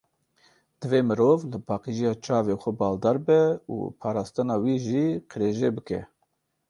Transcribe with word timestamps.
Divê 0.79 0.99
mirov 1.09 1.39
li 1.51 1.57
paqijiya 1.67 2.11
çavê 2.25 2.55
xwe 2.61 2.71
baldar 2.79 3.17
be 3.25 3.41
û 3.73 3.75
parastina 4.01 4.55
wî 4.63 4.75
ji 4.87 5.05
qirêjê 5.31 5.69
bike. 5.77 6.01